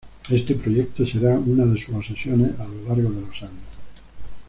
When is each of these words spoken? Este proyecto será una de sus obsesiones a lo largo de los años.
Este 0.31 0.55
proyecto 0.55 1.05
será 1.05 1.37
una 1.37 1.63
de 1.67 1.79
sus 1.79 1.93
obsesiones 1.93 2.59
a 2.59 2.65
lo 2.67 2.85
largo 2.87 3.11
de 3.11 3.21
los 3.21 3.39
años. 3.43 3.67